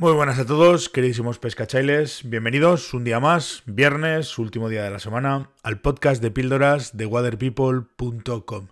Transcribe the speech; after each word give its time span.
Muy 0.00 0.12
buenas 0.12 0.38
a 0.38 0.46
todos, 0.46 0.88
queridísimos 0.88 1.40
pescachailes. 1.40 2.20
Bienvenidos 2.22 2.94
un 2.94 3.02
día 3.02 3.18
más, 3.18 3.64
viernes, 3.66 4.38
último 4.38 4.68
día 4.68 4.84
de 4.84 4.92
la 4.92 5.00
semana, 5.00 5.50
al 5.64 5.80
podcast 5.80 6.22
de 6.22 6.30
píldoras 6.30 6.96
de 6.96 7.04
waterpeople.com. 7.04 8.68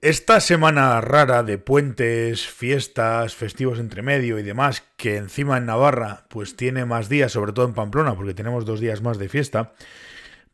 Esta 0.00 0.40
semana 0.40 0.98
rara 1.02 1.42
de 1.42 1.58
puentes, 1.58 2.48
fiestas, 2.48 3.34
festivos 3.34 3.78
entre 3.78 4.00
medio 4.00 4.38
y 4.38 4.42
demás, 4.42 4.82
que 4.96 5.18
encima 5.18 5.58
en 5.58 5.66
Navarra 5.66 6.24
pues 6.30 6.56
tiene 6.56 6.86
más 6.86 7.10
días, 7.10 7.30
sobre 7.30 7.52
todo 7.52 7.66
en 7.66 7.74
Pamplona, 7.74 8.14
porque 8.14 8.32
tenemos 8.32 8.64
dos 8.64 8.80
días 8.80 9.02
más 9.02 9.18
de 9.18 9.28
fiesta, 9.28 9.74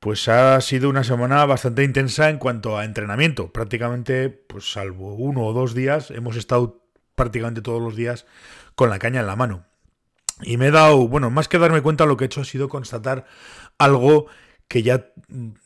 pues 0.00 0.26
ha 0.26 0.60
sido 0.62 0.90
una 0.90 1.04
semana 1.04 1.46
bastante 1.46 1.84
intensa 1.84 2.28
en 2.28 2.38
cuanto 2.38 2.76
a 2.76 2.84
entrenamiento. 2.84 3.52
Prácticamente, 3.52 4.30
pues 4.30 4.72
salvo 4.72 5.14
uno 5.14 5.44
o 5.44 5.52
dos 5.52 5.74
días, 5.74 6.10
hemos 6.10 6.34
estado 6.34 6.89
prácticamente 7.20 7.60
todos 7.60 7.82
los 7.82 7.96
días 7.96 8.24
con 8.74 8.88
la 8.88 8.98
caña 8.98 9.20
en 9.20 9.26
la 9.26 9.36
mano. 9.36 9.66
Y 10.40 10.56
me 10.56 10.68
he 10.68 10.70
dado, 10.70 11.06
bueno, 11.06 11.28
más 11.28 11.48
que 11.48 11.58
darme 11.58 11.82
cuenta, 11.82 12.06
lo 12.06 12.16
que 12.16 12.24
he 12.24 12.26
hecho 12.26 12.40
ha 12.40 12.46
sido 12.46 12.70
constatar 12.70 13.26
algo 13.76 14.24
que 14.68 14.82
ya 14.82 15.12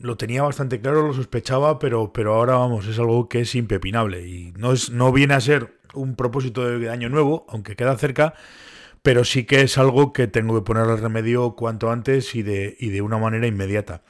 lo 0.01 0.17
tenía 0.17 0.43
bastante 0.43 0.81
claro, 0.81 1.07
lo 1.07 1.15
sospechaba, 1.15 1.79
pero, 1.79 2.13
pero 2.13 2.35
ahora 2.35 2.57
vamos, 2.57 2.89
es 2.89 2.99
algo 2.99 3.29
que 3.29 3.43
es 3.43 3.55
impepinable. 3.55 4.27
Y 4.27 4.53
no, 4.57 4.73
es, 4.73 4.91
no 4.91 5.13
viene 5.13 5.35
a 5.35 5.41
ser 5.41 5.79
un 5.95 6.17
propósito 6.17 6.67
de 6.67 6.91
año 6.91 7.09
nuevo, 7.09 7.47
aunque 7.49 7.77
queda 7.77 7.97
cerca, 7.97 8.35
pero 9.03 9.23
sí 9.23 9.45
que 9.45 9.61
es 9.61 9.79
algo 9.79 10.13
que 10.13 10.27
tengo 10.27 10.57
que 10.57 10.65
ponerle 10.65 10.97
remedio 10.97 11.55
cuanto 11.55 11.93
antes 11.93 12.35
y 12.35 12.43
de, 12.43 12.77
y 12.81 12.89
de 12.89 13.01
una 13.01 13.19
manera 13.19 13.47
inmediata. 13.47 14.03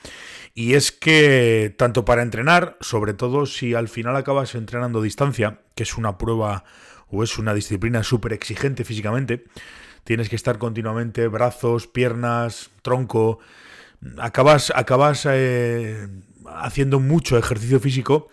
Y 0.54 0.74
es 0.74 0.92
que 0.92 1.74
tanto 1.76 2.06
para 2.06 2.22
entrenar, 2.22 2.78
sobre 2.80 3.12
todo 3.12 3.44
si 3.44 3.74
al 3.74 3.88
final 3.88 4.16
acabas 4.16 4.54
entrenando 4.54 5.02
distancia, 5.02 5.60
que 5.74 5.82
es 5.82 5.98
una 5.98 6.16
prueba 6.16 6.64
o 7.08 7.22
es 7.22 7.38
una 7.38 7.54
disciplina 7.54 8.02
súper 8.02 8.32
exigente 8.32 8.84
físicamente, 8.84 9.44
tienes 10.04 10.28
que 10.28 10.36
estar 10.36 10.58
continuamente 10.58 11.28
brazos, 11.28 11.86
piernas, 11.86 12.70
tronco, 12.82 13.38
acabas, 14.18 14.72
acabas 14.74 15.26
eh, 15.30 16.08
haciendo 16.46 17.00
mucho 17.00 17.38
ejercicio 17.38 17.80
físico 17.80 18.28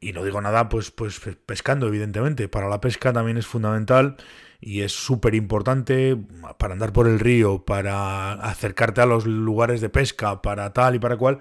y 0.00 0.12
no 0.12 0.24
digo 0.24 0.40
nada, 0.40 0.68
pues, 0.70 0.90
pues 0.90 1.20
pescando, 1.44 1.86
evidentemente. 1.86 2.48
Para 2.48 2.68
la 2.68 2.80
pesca 2.80 3.12
también 3.12 3.36
es 3.36 3.46
fundamental 3.46 4.16
y 4.58 4.80
es 4.80 4.92
súper 4.92 5.34
importante 5.34 6.16
para 6.58 6.72
andar 6.72 6.92
por 6.92 7.06
el 7.06 7.20
río, 7.20 7.64
para 7.66 8.32
acercarte 8.32 9.02
a 9.02 9.06
los 9.06 9.26
lugares 9.26 9.82
de 9.82 9.90
pesca, 9.90 10.40
para 10.40 10.72
tal 10.72 10.94
y 10.94 10.98
para 10.98 11.18
cual. 11.18 11.40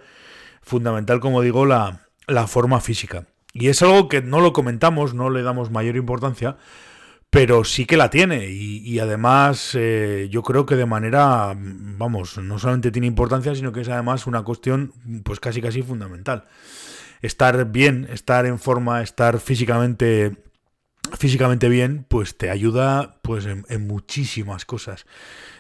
Fundamental, 0.62 1.22
como 1.22 1.42
digo, 1.42 1.66
la, 1.66 2.08
la 2.28 2.48
forma 2.48 2.82
física. 2.82 3.28
Y 3.54 3.68
es 3.68 3.82
algo 3.82 4.08
que 4.08 4.22
no 4.22 4.42
lo 4.42 4.54
comentamos, 4.54 5.14
no 5.14 5.30
le 5.30 5.42
damos 5.42 5.72
mayor 5.72 5.96
importancia, 5.96 6.58
pero 7.30 7.64
sí 7.64 7.86
que 7.86 7.98
la 7.98 8.10
tiene. 8.10 8.50
Y, 8.50 9.00
además 9.00 9.72
eh, 9.76 10.28
yo 10.32 10.44
creo 10.44 10.66
que 10.66 10.76
de 10.76 10.86
manera, 10.86 11.56
vamos, 11.56 12.38
no 12.38 12.60
solamente 12.60 12.92
tiene 12.92 13.08
importancia, 13.08 13.56
sino 13.56 13.72
que 13.72 13.82
es 13.82 13.90
además 13.90 14.28
una 14.28 14.44
cuestión 14.44 14.94
pues 15.24 15.40
casi 15.40 15.62
casi 15.62 15.82
fundamental. 15.82 16.46
Estar 17.22 17.66
bien, 17.72 18.08
estar 18.12 18.46
en 18.46 18.60
forma, 18.60 19.02
estar 19.02 19.40
físicamente 19.40 20.38
físicamente 21.18 21.70
bien, 21.70 22.06
pues 22.08 22.38
te 22.38 22.50
ayuda 22.50 23.20
pues 23.22 23.46
en, 23.46 23.66
en 23.70 23.88
muchísimas 23.88 24.66
cosas. 24.66 25.06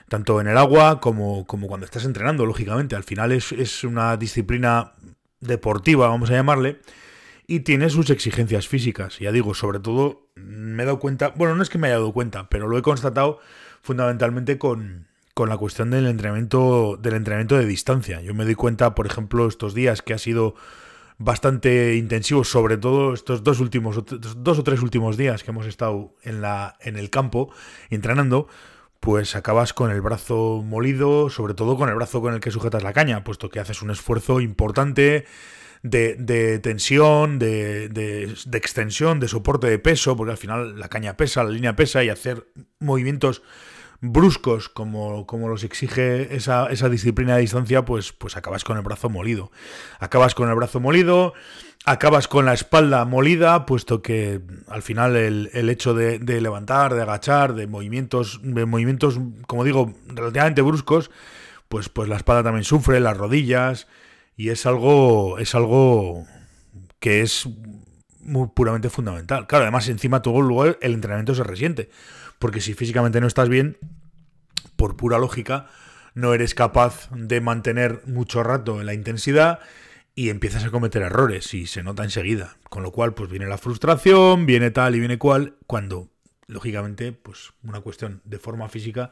Tanto 0.07 0.41
en 0.41 0.47
el 0.47 0.57
agua 0.57 0.99
como, 0.99 1.45
como, 1.45 1.67
cuando 1.67 1.85
estás 1.85 2.05
entrenando, 2.05 2.45
lógicamente. 2.45 2.95
Al 2.95 3.03
final 3.03 3.31
es, 3.31 3.51
es 3.51 3.83
una 3.83 4.17
disciplina 4.17 4.93
deportiva, 5.39 6.07
vamos 6.07 6.29
a 6.29 6.33
llamarle, 6.33 6.79
y 7.49 7.61
tiene 7.61 7.89
sus 7.89 8.11
exigencias 8.11 8.67
físicas. 8.67 9.17
Ya 9.17 9.31
digo, 9.31 9.55
sobre 9.55 9.79
todo 9.79 10.27
me 10.35 10.83
he 10.83 10.85
dado 10.85 10.99
cuenta, 10.99 11.33
bueno, 11.35 11.55
no 11.55 11.63
es 11.63 11.69
que 11.69 11.79
me 11.79 11.87
haya 11.87 11.95
dado 11.95 12.13
cuenta, 12.13 12.47
pero 12.47 12.67
lo 12.67 12.77
he 12.77 12.83
constatado 12.83 13.39
fundamentalmente 13.81 14.59
con, 14.59 15.07
con 15.33 15.49
la 15.49 15.57
cuestión 15.57 15.89
del 15.89 16.05
entrenamiento, 16.05 16.95
del 17.01 17.15
entrenamiento 17.15 17.57
de 17.57 17.65
distancia. 17.65 18.21
Yo 18.21 18.35
me 18.35 18.45
doy 18.45 18.53
cuenta, 18.53 18.93
por 18.93 19.07
ejemplo, 19.07 19.47
estos 19.47 19.73
días 19.73 20.03
que 20.03 20.13
ha 20.13 20.19
sido 20.19 20.53
bastante 21.17 21.95
intensivo, 21.95 22.43
sobre 22.43 22.77
todo 22.77 23.15
estos 23.15 23.43
dos 23.43 23.59
últimos, 23.59 23.99
dos 24.37 24.59
o 24.59 24.63
tres 24.63 24.83
últimos 24.83 25.17
días 25.17 25.43
que 25.43 25.49
hemos 25.49 25.65
estado 25.65 26.13
en 26.21 26.41
la, 26.41 26.77
en 26.81 26.97
el 26.97 27.09
campo 27.09 27.51
entrenando, 27.89 28.47
pues 28.99 29.35
acabas 29.35 29.73
con 29.73 29.89
el 29.89 30.01
brazo 30.01 30.61
molido, 30.63 31.31
sobre 31.31 31.55
todo 31.55 31.77
con 31.77 31.89
el 31.89 31.95
brazo 31.95 32.21
con 32.21 32.35
el 32.35 32.41
que 32.41 32.51
sujetas 32.51 32.83
la 32.83 32.93
caña, 32.93 33.23
puesto 33.23 33.49
que 33.49 33.59
haces 33.59 33.81
un 33.81 33.89
esfuerzo 33.89 34.39
importante 34.39 35.25
de, 35.83 36.59
tensión, 36.59 37.39
de, 37.39 37.89
de, 37.89 38.57
extensión, 38.57 39.19
de 39.19 39.27
soporte 39.27 39.67
de 39.67 39.79
peso, 39.79 40.15
porque 40.15 40.31
al 40.31 40.37
final 40.37 40.79
la 40.79 40.89
caña 40.89 41.17
pesa, 41.17 41.43
la 41.43 41.51
línea 41.51 41.75
pesa, 41.75 42.03
y 42.03 42.09
hacer 42.09 42.47
movimientos 42.79 43.41
bruscos 44.01 44.69
como, 44.69 45.25
como 45.27 45.49
los 45.49 45.63
exige 45.63 46.33
esa, 46.35 46.67
esa, 46.67 46.89
disciplina 46.89 47.35
de 47.35 47.41
distancia, 47.41 47.83
pues, 47.83 48.13
pues 48.13 48.37
acabas 48.37 48.63
con 48.63 48.77
el 48.77 48.83
brazo 48.83 49.09
molido. 49.09 49.51
Acabas 49.99 50.35
con 50.35 50.49
el 50.49 50.55
brazo 50.55 50.79
molido, 50.79 51.33
acabas 51.85 52.27
con 52.27 52.45
la 52.45 52.53
espalda 52.53 53.03
molida, 53.05 53.65
puesto 53.65 54.01
que 54.01 54.41
al 54.67 54.83
final 54.83 55.15
el, 55.15 55.49
el 55.53 55.69
hecho 55.69 55.93
de, 55.93 56.19
de, 56.19 56.39
levantar, 56.39 56.93
de 56.93 57.01
agachar, 57.01 57.55
de 57.55 57.67
movimientos, 57.67 58.39
de 58.41 58.65
movimientos, 58.65 59.19
como 59.47 59.65
digo, 59.65 59.93
relativamente 60.07 60.61
bruscos, 60.61 61.11
pues, 61.67 61.89
pues 61.89 62.07
la 62.09 62.15
espalda 62.15 62.43
también 62.43 62.63
sufre, 62.63 62.99
las 62.99 63.17
rodillas, 63.17 63.87
y 64.39 64.51
es 64.51 64.65
algo, 64.65 65.37
es 65.37 65.53
algo 65.53 66.25
que 67.01 67.19
es 67.19 67.49
muy 68.21 68.47
puramente 68.55 68.89
fundamental. 68.89 69.47
Claro, 69.47 69.63
además 69.63 69.89
encima 69.89 70.21
todo 70.21 70.39
luego 70.39 70.77
el 70.79 70.93
entrenamiento 70.93 71.35
se 71.35 71.43
resiente, 71.43 71.89
porque 72.39 72.61
si 72.61 72.73
físicamente 72.73 73.19
no 73.19 73.27
estás 73.27 73.49
bien, 73.49 73.77
por 74.77 74.95
pura 74.95 75.17
lógica, 75.19 75.67
no 76.13 76.33
eres 76.33 76.55
capaz 76.55 77.09
de 77.11 77.41
mantener 77.41 78.01
mucho 78.05 78.41
rato 78.41 78.79
en 78.79 78.85
la 78.85 78.93
intensidad 78.93 79.59
y 80.15 80.29
empiezas 80.29 80.63
a 80.63 80.71
cometer 80.71 81.01
errores 81.01 81.53
y 81.53 81.67
se 81.67 81.83
nota 81.83 82.05
enseguida. 82.05 82.55
Con 82.69 82.81
lo 82.81 82.93
cual, 82.93 83.13
pues 83.15 83.29
viene 83.29 83.47
la 83.47 83.57
frustración, 83.57 84.45
viene 84.45 84.71
tal 84.71 84.95
y 84.95 84.99
viene 84.99 85.17
cual, 85.17 85.57
cuando, 85.67 86.07
lógicamente, 86.47 87.11
pues 87.11 87.51
una 87.61 87.81
cuestión 87.81 88.21
de 88.23 88.39
forma 88.39 88.69
física 88.69 89.11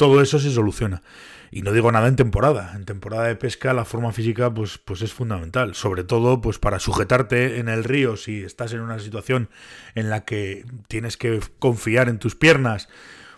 todo 0.00 0.22
eso 0.22 0.38
se 0.38 0.50
soluciona. 0.50 1.02
Y 1.50 1.60
no 1.60 1.72
digo 1.72 1.92
nada 1.92 2.08
en 2.08 2.16
temporada. 2.16 2.72
En 2.74 2.86
temporada 2.86 3.26
de 3.26 3.36
pesca 3.36 3.74
la 3.74 3.84
forma 3.84 4.12
física 4.12 4.54
pues, 4.54 4.78
pues 4.78 5.02
es 5.02 5.12
fundamental. 5.12 5.74
Sobre 5.74 6.04
todo 6.04 6.40
pues 6.40 6.58
para 6.58 6.78
sujetarte 6.78 7.58
en 7.58 7.68
el 7.68 7.84
río 7.84 8.16
si 8.16 8.42
estás 8.42 8.72
en 8.72 8.80
una 8.80 8.98
situación 8.98 9.50
en 9.94 10.08
la 10.08 10.24
que 10.24 10.64
tienes 10.88 11.18
que 11.18 11.38
confiar 11.58 12.08
en 12.08 12.18
tus 12.18 12.34
piernas 12.34 12.88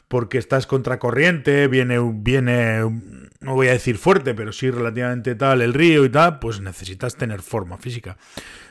porque 0.06 0.38
estás 0.38 0.68
contracorriente, 0.68 1.66
viene, 1.66 1.98
viene, 1.98 2.82
no 3.42 3.54
voy 3.54 3.68
a 3.68 3.72
decir 3.72 3.98
fuerte, 3.98 4.34
pero 4.34 4.52
sí 4.52 4.70
relativamente 4.70 5.34
tal 5.34 5.62
el 5.62 5.74
río 5.74 6.04
y 6.04 6.08
tal, 6.08 6.38
pues 6.38 6.60
necesitas 6.60 7.16
tener 7.16 7.42
forma 7.42 7.78
física. 7.78 8.16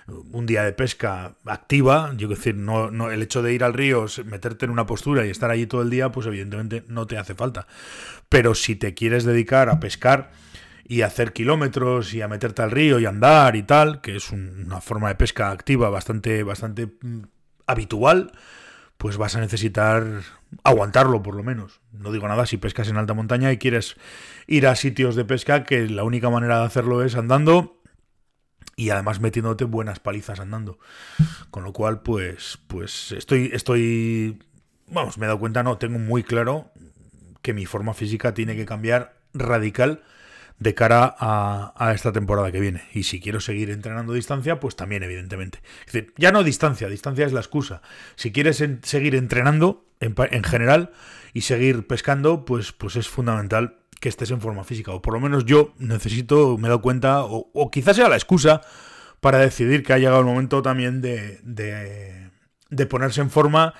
Un 0.07 0.45
día 0.45 0.63
de 0.63 0.73
pesca 0.73 1.35
activa, 1.45 2.11
yo 2.17 2.27
decir, 2.27 2.55
no, 2.55 2.89
no, 2.89 3.11
el 3.11 3.21
hecho 3.21 3.41
de 3.41 3.53
ir 3.53 3.63
al 3.63 3.73
río, 3.73 4.05
meterte 4.25 4.65
en 4.65 4.71
una 4.71 4.85
postura 4.85 5.25
y 5.25 5.29
estar 5.29 5.51
allí 5.51 5.67
todo 5.67 5.81
el 5.81 5.89
día, 5.89 6.11
pues 6.11 6.27
evidentemente 6.27 6.83
no 6.87 7.07
te 7.07 7.17
hace 7.17 7.35
falta. 7.35 7.67
Pero 8.29 8.55
si 8.55 8.75
te 8.75 8.93
quieres 8.93 9.23
dedicar 9.23 9.69
a 9.69 9.79
pescar 9.79 10.31
y 10.85 11.03
hacer 11.03 11.33
kilómetros 11.33 12.13
y 12.13 12.21
a 12.21 12.27
meterte 12.27 12.61
al 12.61 12.71
río 12.71 12.99
y 12.99 13.05
andar 13.05 13.55
y 13.55 13.63
tal, 13.63 14.01
que 14.01 14.15
es 14.15 14.31
una 14.31 14.81
forma 14.81 15.09
de 15.09 15.15
pesca 15.15 15.51
activa 15.51 15.89
bastante, 15.89 16.43
bastante 16.43 16.87
mm, 17.01 17.21
habitual, 17.67 18.31
pues 19.01 19.17
vas 19.17 19.35
a 19.35 19.39
necesitar 19.39 20.05
aguantarlo 20.63 21.23
por 21.23 21.33
lo 21.33 21.41
menos. 21.41 21.81
No 21.91 22.11
digo 22.11 22.27
nada 22.27 22.45
si 22.45 22.57
pescas 22.57 22.87
en 22.87 22.97
alta 22.97 23.15
montaña 23.15 23.51
y 23.51 23.57
quieres 23.57 23.95
ir 24.45 24.67
a 24.67 24.75
sitios 24.75 25.15
de 25.15 25.25
pesca 25.25 25.63
que 25.63 25.89
la 25.89 26.03
única 26.03 26.29
manera 26.29 26.59
de 26.59 26.65
hacerlo 26.65 27.03
es 27.03 27.15
andando 27.15 27.81
y 28.75 28.91
además 28.91 29.19
metiéndote 29.19 29.63
buenas 29.63 29.99
palizas 29.99 30.39
andando. 30.39 30.77
Con 31.49 31.63
lo 31.63 31.73
cual, 31.73 32.03
pues, 32.03 32.59
pues 32.67 33.11
estoy, 33.13 33.49
estoy, 33.51 34.37
vamos, 34.85 35.17
me 35.17 35.25
he 35.25 35.29
dado 35.29 35.39
cuenta, 35.39 35.63
no, 35.63 35.79
tengo 35.79 35.97
muy 35.97 36.21
claro 36.21 36.69
que 37.41 37.55
mi 37.55 37.65
forma 37.65 37.95
física 37.95 38.35
tiene 38.35 38.55
que 38.55 38.67
cambiar 38.67 39.17
radical 39.33 40.03
de 40.61 40.75
cara 40.75 41.15
a, 41.17 41.91
esta 41.95 42.11
temporada 42.11 42.51
que 42.51 42.59
viene. 42.59 42.83
Y 42.93 43.01
si 43.03 43.19
quiero 43.19 43.39
seguir 43.39 43.71
entrenando 43.71 44.13
a 44.13 44.15
distancia, 44.15 44.59
pues 44.59 44.75
también, 44.75 45.01
evidentemente. 45.01 45.59
Es 45.87 45.93
decir, 45.93 46.13
ya 46.17 46.31
no 46.31 46.43
distancia, 46.43 46.87
distancia 46.87 47.25
es 47.25 47.33
la 47.33 47.39
excusa. 47.39 47.81
Si 48.15 48.31
quieres 48.31 48.63
seguir 48.83 49.15
entrenando 49.15 49.83
en, 49.99 50.43
general 50.43 50.91
y 51.33 51.41
seguir 51.41 51.87
pescando, 51.87 52.45
pues, 52.45 52.73
pues 52.73 52.95
es 52.95 53.09
fundamental 53.09 53.77
que 53.99 54.09
estés 54.09 54.29
en 54.29 54.39
forma 54.39 54.63
física. 54.63 54.91
O 54.91 55.01
por 55.01 55.15
lo 55.15 55.19
menos 55.19 55.45
yo 55.45 55.73
necesito, 55.79 56.59
me 56.59 56.67
he 56.67 56.69
dado 56.69 56.83
cuenta, 56.83 57.23
o, 57.23 57.71
quizás 57.71 57.95
sea 57.95 58.07
la 58.07 58.15
excusa 58.15 58.61
para 59.19 59.39
decidir 59.39 59.81
que 59.81 59.93
ha 59.93 59.97
llegado 59.97 60.19
el 60.19 60.27
momento 60.27 60.61
también 60.61 61.01
de, 61.01 61.39
de, 61.41 62.29
de 62.69 62.85
ponerse 62.85 63.21
en 63.21 63.31
forma 63.31 63.73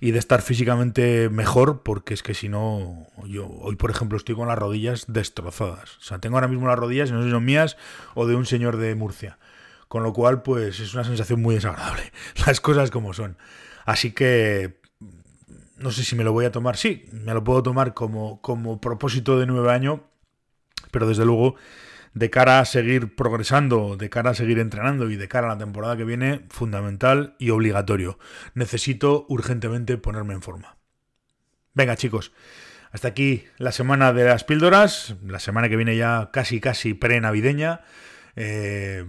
y 0.00 0.10
de 0.10 0.18
estar 0.18 0.42
físicamente 0.42 1.28
mejor, 1.30 1.82
porque 1.82 2.14
es 2.14 2.22
que 2.22 2.34
si 2.34 2.48
no, 2.48 3.06
yo 3.26 3.46
hoy 3.46 3.76
por 3.76 3.90
ejemplo 3.90 4.18
estoy 4.18 4.34
con 4.34 4.48
las 4.48 4.58
rodillas 4.58 5.04
destrozadas. 5.08 5.96
O 5.98 6.02
sea, 6.02 6.18
tengo 6.18 6.36
ahora 6.36 6.48
mismo 6.48 6.66
las 6.66 6.78
rodillas, 6.78 7.10
no 7.10 7.20
sé 7.20 7.26
si 7.26 7.30
son 7.30 7.44
mías 7.44 7.76
o 8.14 8.26
de 8.26 8.34
un 8.34 8.46
señor 8.46 8.76
de 8.76 8.94
Murcia. 8.94 9.38
Con 9.88 10.02
lo 10.02 10.12
cual, 10.12 10.42
pues 10.42 10.80
es 10.80 10.94
una 10.94 11.04
sensación 11.04 11.40
muy 11.40 11.54
desagradable, 11.54 12.12
las 12.46 12.60
cosas 12.60 12.90
como 12.90 13.12
son. 13.12 13.36
Así 13.84 14.12
que 14.12 14.80
no 15.76 15.90
sé 15.90 16.04
si 16.04 16.16
me 16.16 16.24
lo 16.24 16.32
voy 16.32 16.44
a 16.44 16.52
tomar, 16.52 16.76
sí, 16.76 17.04
me 17.12 17.34
lo 17.34 17.44
puedo 17.44 17.62
tomar 17.62 17.94
como, 17.94 18.40
como 18.40 18.80
propósito 18.80 19.38
de 19.38 19.46
nueve 19.46 19.70
año, 19.72 20.04
pero 20.90 21.06
desde 21.06 21.24
luego 21.24 21.56
de 22.16 22.30
cara 22.30 22.60
a 22.60 22.64
seguir 22.64 23.14
progresando, 23.14 23.98
de 23.98 24.08
cara 24.08 24.30
a 24.30 24.34
seguir 24.34 24.58
entrenando 24.58 25.10
y 25.10 25.16
de 25.16 25.28
cara 25.28 25.48
a 25.48 25.50
la 25.50 25.58
temporada 25.58 25.98
que 25.98 26.04
viene, 26.04 26.46
fundamental 26.48 27.36
y 27.38 27.50
obligatorio. 27.50 28.18
Necesito 28.54 29.26
urgentemente 29.28 29.98
ponerme 29.98 30.32
en 30.32 30.40
forma. 30.40 30.78
Venga 31.74 31.94
chicos, 31.94 32.32
hasta 32.90 33.08
aquí 33.08 33.44
la 33.58 33.70
semana 33.70 34.14
de 34.14 34.24
las 34.24 34.44
píldoras, 34.44 35.16
la 35.26 35.38
semana 35.40 35.68
que 35.68 35.76
viene 35.76 35.94
ya 35.94 36.30
casi 36.32 36.58
casi 36.58 36.94
pre-navideña. 36.94 37.82
Eh, 38.34 39.04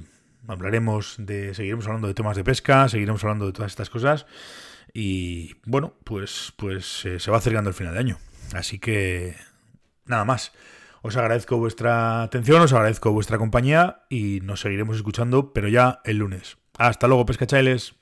hablaremos 0.46 1.16
de, 1.18 1.54
seguiremos 1.54 1.88
hablando 1.88 2.10
de 2.10 2.14
temas 2.14 2.36
de 2.36 2.44
pesca, 2.44 2.90
seguiremos 2.90 3.24
hablando 3.24 3.46
de 3.46 3.54
todas 3.54 3.72
estas 3.72 3.90
cosas. 3.90 4.26
Y 4.94 5.56
bueno, 5.64 5.94
pues, 6.04 6.52
pues 6.58 7.06
eh, 7.06 7.22
se 7.22 7.32
va 7.32 7.38
acercando 7.38 7.70
el 7.70 7.74
final 7.74 7.94
de 7.94 8.00
año. 8.02 8.18
Así 8.54 8.80
que 8.80 9.38
nada 10.06 10.26
más. 10.26 10.52
Os 11.02 11.16
agradezco 11.18 11.58
vuestra 11.58 12.24
atención, 12.24 12.62
os 12.62 12.74
agradezco 12.74 13.12
vuestra 13.12 13.38
compañía 13.38 14.04
y 14.10 14.40
nos 14.44 14.62
seguiremos 14.62 14.96
escuchando, 14.98 15.54
pero 15.54 15.68
ya 15.68 16.02
el 16.04 16.18
lunes. 16.18 16.58
Hasta 16.78 17.08
luego, 17.08 17.26
pescachailes. 17.26 17.96